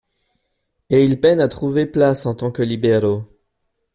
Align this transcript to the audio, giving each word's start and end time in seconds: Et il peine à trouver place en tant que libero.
Et 0.89 1.05
il 1.05 1.21
peine 1.21 1.39
à 1.39 1.47
trouver 1.47 1.85
place 1.85 2.25
en 2.25 2.33
tant 2.33 2.49
que 2.51 2.63
libero. 2.63 3.21